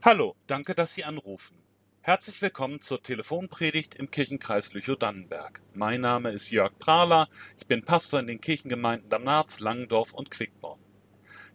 [0.00, 1.58] Hallo, danke, dass Sie anrufen.
[2.02, 5.60] Herzlich willkommen zur Telefonpredigt im Kirchenkreis Lüchow-Dannenberg.
[5.74, 7.28] Mein Name ist Jörg Prahler,
[7.58, 10.78] ich bin Pastor in den Kirchengemeinden Damnarz, Langendorf und Quickborn.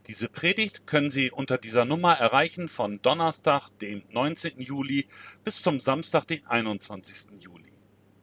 [0.07, 4.59] Diese Predigt können Sie unter dieser Nummer erreichen von Donnerstag, dem 19.
[4.59, 5.07] Juli,
[5.45, 7.41] bis zum Samstag, den 21.
[7.41, 7.71] Juli.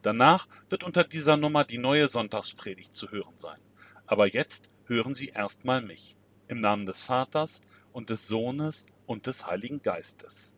[0.03, 3.59] Danach wird unter dieser Nummer die neue Sonntagspredigt zu hören sein.
[4.05, 6.15] Aber jetzt hören Sie erstmal mich.
[6.47, 7.63] Im Namen des Vaters
[7.93, 10.57] und des Sohnes und des Heiligen Geistes.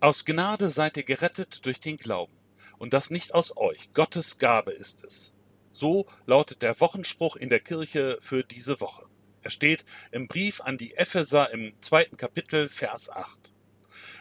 [0.00, 2.36] Aus Gnade seid ihr gerettet durch den Glauben,
[2.78, 5.34] und das nicht aus euch, Gottes Gabe ist es.
[5.72, 9.06] So lautet der Wochenspruch in der Kirche für diese Woche.
[9.42, 13.52] Er steht im Brief an die Epheser im zweiten Kapitel, Vers 8.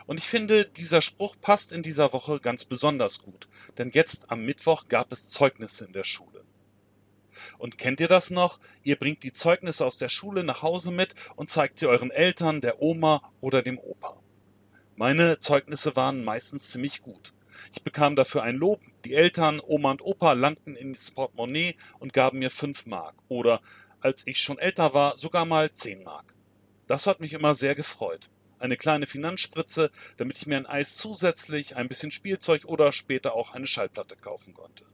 [0.08, 4.44] Und ich finde, dieser Spruch passt in dieser Woche ganz besonders gut, denn jetzt am
[4.44, 6.44] Mittwoch gab es Zeugnisse in der Schule.
[7.58, 8.60] Und kennt ihr das noch?
[8.84, 12.62] Ihr bringt die Zeugnisse aus der Schule nach Hause mit und zeigt sie euren Eltern,
[12.62, 14.22] der Oma oder dem Opa.
[14.96, 17.34] Meine Zeugnisse waren meistens ziemlich gut.
[17.72, 18.82] Ich bekam dafür ein Lob.
[19.06, 23.16] Die Eltern, Oma und Opa langten ins Portemonnaie und gaben mir fünf Mark.
[23.28, 23.62] Oder,
[24.00, 26.34] als ich schon älter war, sogar mal zehn Mark.
[26.88, 28.30] Das hat mich immer sehr gefreut.
[28.60, 33.54] Eine kleine Finanzspritze, damit ich mir ein Eis zusätzlich, ein bisschen Spielzeug oder später auch
[33.54, 34.86] eine Schallplatte kaufen konnte.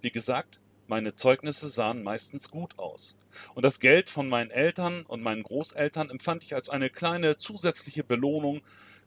[0.00, 0.60] Wie gesagt,
[0.92, 3.16] meine Zeugnisse sahen meistens gut aus.
[3.54, 8.04] Und das Geld von meinen Eltern und meinen Großeltern empfand ich als eine kleine zusätzliche
[8.04, 8.60] Belohnung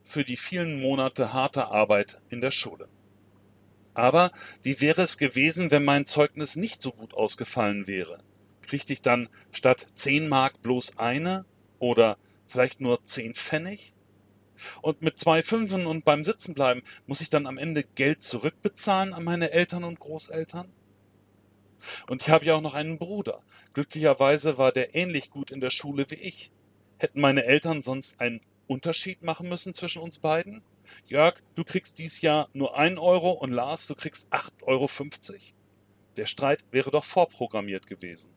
[0.03, 2.89] für die vielen Monate harter Arbeit in der Schule.
[3.93, 4.31] Aber
[4.63, 8.23] wie wäre es gewesen, wenn mein Zeugnis nicht so gut ausgefallen wäre?
[8.63, 11.45] Kriegte ich dann statt zehn Mark bloß eine
[11.77, 13.93] oder vielleicht nur zehn Pfennig?
[14.81, 19.23] Und mit zwei Fünfen und beim Sitzenbleiben muss ich dann am Ende Geld zurückbezahlen an
[19.23, 20.73] meine Eltern und Großeltern?
[22.07, 23.41] Und ich habe ja auch noch einen Bruder.
[23.73, 26.51] Glücklicherweise war der ähnlich gut in der Schule wie ich.
[26.97, 30.61] Hätten meine Eltern sonst einen Unterschied machen müssen zwischen uns beiden?
[31.07, 34.89] Jörg, du kriegst dies Jahr nur ein Euro und Lars, du kriegst 8,50 Euro.
[36.17, 38.31] Der Streit wäre doch vorprogrammiert gewesen.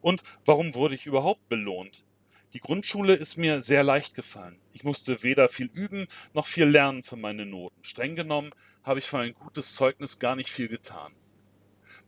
[0.00, 2.04] Und warum wurde ich überhaupt belohnt?
[2.52, 4.58] Die Grundschule ist mir sehr leicht gefallen.
[4.72, 7.76] Ich musste weder viel üben noch viel lernen für meine Noten.
[7.82, 8.50] Streng genommen
[8.82, 11.12] habe ich für ein gutes Zeugnis gar nicht viel getan.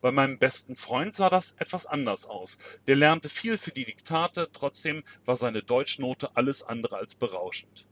[0.03, 2.59] Bei meinem besten Freund sah das etwas anders aus.
[2.89, 7.87] Der lernte viel für die Diktate, trotzdem war seine Deutschnote alles andere als berauschend.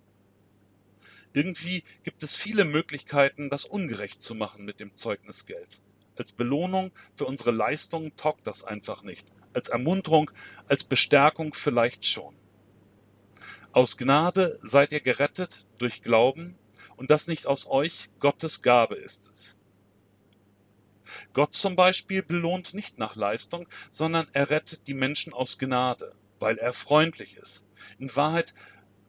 [1.32, 5.81] Irgendwie gibt es viele Möglichkeiten, das ungerecht zu machen mit dem Zeugnisgeld.
[6.16, 9.28] Als Belohnung für unsere Leistungen taugt das einfach nicht.
[9.53, 10.32] Als Ermunterung,
[10.66, 12.34] als Bestärkung vielleicht schon.
[13.70, 16.59] Aus Gnade seid ihr gerettet durch Glauben,
[16.97, 19.59] und das nicht aus euch, Gottes Gabe ist es.
[21.32, 26.59] Gott zum Beispiel belohnt nicht nach Leistung, sondern er rettet die Menschen aus Gnade, weil
[26.59, 27.65] er freundlich ist.
[27.98, 28.54] In Wahrheit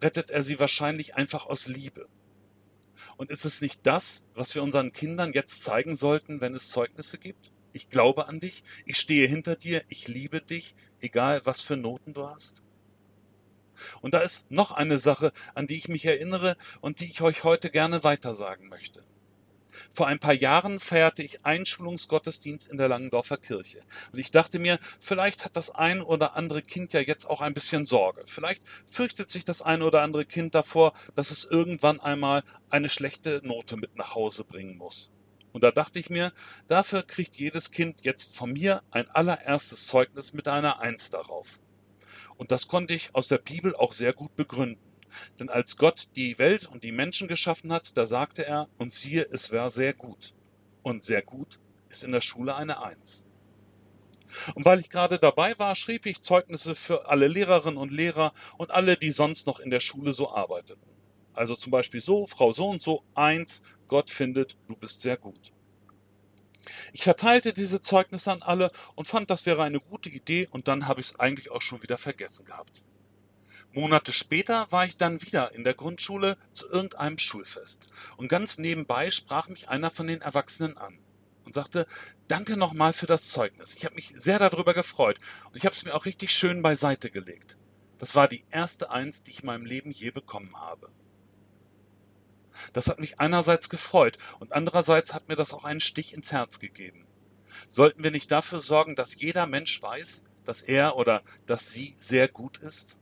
[0.02, 2.08] rettet er sie wahrscheinlich einfach aus Liebe.
[3.18, 7.18] Und ist es nicht das, was wir unseren Kindern jetzt zeigen sollten, wenn es Zeugnisse
[7.18, 7.52] gibt?
[7.74, 12.14] Ich glaube an dich, ich stehe hinter dir, ich liebe dich, egal was für Noten
[12.14, 12.64] du hast.
[14.02, 17.44] Und da ist noch eine Sache, an die ich mich erinnere und die ich euch
[17.44, 19.04] heute gerne weitersagen möchte.
[19.94, 23.80] Vor ein paar Jahren feierte ich Einschulungsgottesdienst in der Langendorfer Kirche.
[24.12, 27.54] Und ich dachte mir, vielleicht hat das ein oder andere Kind ja jetzt auch ein
[27.54, 28.24] bisschen Sorge.
[28.26, 33.42] Vielleicht fürchtet sich das ein oder andere Kind davor, dass es irgendwann einmal eine schlechte
[33.44, 35.12] Note mit nach Hause bringen muss.
[35.52, 36.32] Und da dachte ich mir,
[36.68, 41.60] dafür kriegt jedes Kind jetzt von mir ein allererstes Zeugnis mit einer Eins darauf.
[42.38, 44.91] Und das konnte ich aus der Bibel auch sehr gut begründen.
[45.40, 49.28] Denn als Gott die Welt und die Menschen geschaffen hat, da sagte er, und siehe,
[49.32, 50.34] es war sehr gut.
[50.84, 53.28] Und sehr gut ist in der Schule eine Eins.
[54.56, 58.72] Und weil ich gerade dabei war, schrieb ich Zeugnisse für alle Lehrerinnen und Lehrer und
[58.72, 60.90] alle, die sonst noch in der Schule so arbeiteten.
[61.34, 65.52] Also zum Beispiel so, Frau so und so, eins, Gott findet, du bist sehr gut.
[66.94, 70.88] Ich verteilte diese Zeugnisse an alle und fand, das wäre eine gute Idee und dann
[70.88, 72.84] habe ich es eigentlich auch schon wieder vergessen gehabt.
[73.74, 77.88] Monate später war ich dann wieder in der Grundschule zu irgendeinem Schulfest.
[78.18, 81.00] Und ganz nebenbei sprach mich einer von den Erwachsenen an
[81.46, 81.88] und sagte,
[82.28, 83.76] danke nochmal für das Zeugnis.
[83.76, 85.18] Ich habe mich sehr darüber gefreut
[85.48, 87.58] und ich habe es mir auch richtig schön beiseite gelegt.
[87.98, 90.90] Das war die erste Eins, die ich in meinem Leben je bekommen habe.
[92.74, 96.60] Das hat mich einerseits gefreut und andererseits hat mir das auch einen Stich ins Herz
[96.60, 97.06] gegeben.
[97.68, 102.28] Sollten wir nicht dafür sorgen, dass jeder Mensch weiß, dass er oder dass sie sehr
[102.28, 102.98] gut ist?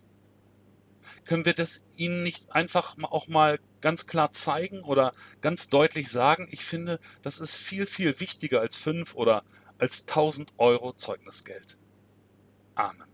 [1.26, 6.48] Können wir das ihnen nicht einfach auch mal ganz klar zeigen oder ganz deutlich sagen?
[6.52, 9.44] Ich finde, das ist viel, viel wichtiger als fünf oder
[9.78, 11.78] als tausend Euro Zeugnisgeld.
[12.76, 13.08] Amen.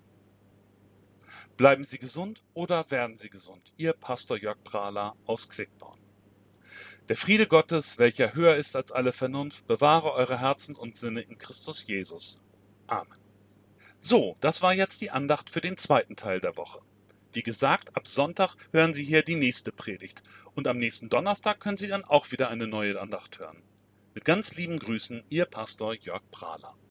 [1.57, 3.74] Bleiben Sie gesund oder werden Sie gesund?
[3.78, 6.00] Ihr Pastor Jörg Prahler aus Quickborn.
[7.08, 11.38] Der Friede Gottes, welcher höher ist als alle Vernunft, bewahre eure Herzen und Sinne in
[11.38, 12.44] Christus Jesus.
[12.88, 13.19] Amen.
[14.00, 16.80] So, das war jetzt die Andacht für den zweiten Teil der Woche.
[17.36, 20.24] Wie gesagt, ab Sonntag hören Sie hier die nächste Predigt
[20.54, 23.62] und am nächsten Donnerstag können Sie dann auch wieder eine neue Andacht hören.
[24.14, 26.76] Mit ganz lieben Grüßen, Ihr Pastor Jörg Prahler.